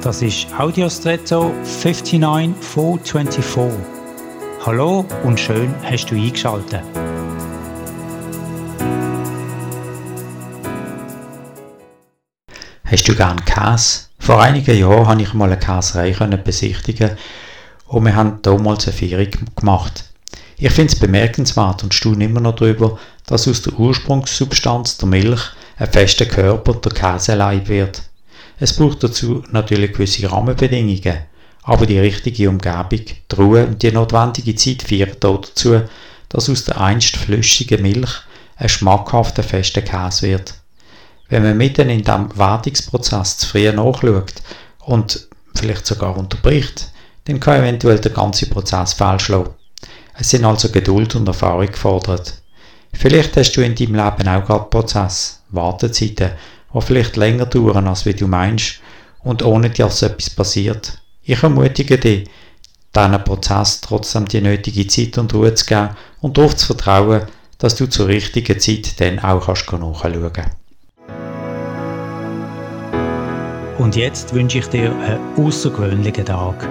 Das 0.00 0.22
ist 0.22 0.46
Audiostretto 0.56 1.52
59424. 1.64 3.80
Hallo 4.64 5.04
und 5.24 5.40
schön 5.40 5.74
hast 5.82 6.06
du 6.06 6.14
eingeschaltet. 6.14 6.82
Hast 12.84 13.08
du 13.08 13.16
gern 13.16 13.44
Käse? 13.44 14.02
Vor 14.20 14.40
einigen 14.40 14.78
Jahren 14.78 15.04
konnte 15.04 15.24
ich 15.24 15.34
mal 15.34 15.50
eine 15.50 15.58
Käserei 15.58 16.12
besichtigen 16.12 17.18
und 17.88 18.04
wir 18.04 18.14
haben 18.14 18.38
damals 18.42 18.86
eine 18.86 18.96
Feierung 18.96 19.32
gemacht. 19.56 20.04
Ich 20.58 20.70
finde 20.70 20.92
es 20.92 21.00
bemerkenswert 21.00 21.82
und 21.82 21.92
staune 21.92 22.24
immer 22.24 22.40
noch 22.40 22.54
darüber, 22.54 23.00
dass 23.26 23.48
aus 23.48 23.62
der 23.62 23.72
Ursprungssubstanz 23.72 24.98
der 24.98 25.08
Milch 25.08 25.40
ein 25.76 25.90
fester 25.90 26.26
Körper 26.26 26.74
der 26.74 26.92
Käseleib 26.92 27.68
wird. 27.68 28.07
Es 28.60 28.74
braucht 28.74 29.02
dazu 29.04 29.44
natürlich 29.50 29.92
gewisse 29.92 30.30
Rahmenbedingungen, 30.30 31.18
aber 31.62 31.86
die 31.86 31.98
richtige 31.98 32.48
Umgebung, 32.48 33.04
die 33.04 33.34
Ruhe 33.36 33.66
und 33.66 33.82
die 33.82 33.92
notwendige 33.92 34.54
Zeit 34.56 34.82
führen 34.82 35.16
dazu, 35.20 35.82
dass 36.28 36.50
aus 36.50 36.64
der 36.64 36.80
einst 36.80 37.16
flüssigen 37.16 37.82
Milch 37.82 38.10
ein 38.56 38.68
schmackhafter 38.68 39.42
fester 39.42 39.82
Käse 39.82 40.28
wird. 40.28 40.54
Wenn 41.28 41.42
man 41.42 41.56
mitten 41.56 41.88
in 41.90 42.02
diesem 42.02 42.36
Wartungsprozess 42.36 43.38
zu 43.38 43.48
früh 43.48 43.70
nachschaut 43.70 44.32
und 44.80 45.28
vielleicht 45.54 45.86
sogar 45.86 46.16
unterbricht, 46.16 46.90
dann 47.24 47.40
kann 47.40 47.60
eventuell 47.60 47.98
der 47.98 48.12
ganze 48.12 48.46
Prozess 48.46 48.94
fehlschlagen. 48.94 49.54
Es 50.14 50.30
sind 50.30 50.44
also 50.44 50.70
Geduld 50.70 51.14
und 51.14 51.28
Erfahrung 51.28 51.66
gefordert. 51.66 52.42
Vielleicht 52.98 53.36
hast 53.36 53.52
du 53.52 53.60
in 53.60 53.76
deinem 53.76 53.94
Leben 53.94 54.28
auch 54.28 54.44
gerade 54.44 54.64
Prozess, 54.70 55.40
Wartezeiten, 55.50 56.32
die 56.74 56.80
vielleicht 56.80 57.16
länger 57.16 57.46
dauern, 57.46 57.86
als 57.86 58.04
wie 58.06 58.12
du 58.12 58.26
meinst 58.26 58.80
und 59.22 59.44
ohne 59.44 59.70
dass 59.70 60.02
etwas 60.02 60.30
passiert. 60.30 60.98
Ich 61.22 61.40
ermutige 61.40 61.96
dich, 61.96 62.28
diesen 62.96 63.22
Prozess 63.22 63.80
trotzdem 63.82 64.26
die 64.26 64.40
nötige 64.40 64.88
Zeit 64.88 65.16
und 65.16 65.32
Ruhe 65.32 65.54
zu 65.54 65.64
geben 65.64 65.90
und 66.20 66.38
darauf 66.38 66.56
zu 66.56 66.66
vertrauen, 66.66 67.22
dass 67.58 67.76
du 67.76 67.86
zur 67.86 68.08
richtigen 68.08 68.58
Zeit 68.58 69.00
dann 69.00 69.20
auch 69.20 69.46
nachschauen 69.46 69.94
kannst. 70.32 70.56
Und 73.78 73.94
jetzt 73.94 74.34
wünsche 74.34 74.58
ich 74.58 74.66
dir 74.66 74.90
einen 74.90 75.20
außergewöhnlichen 75.36 76.24
Tag. 76.24 76.68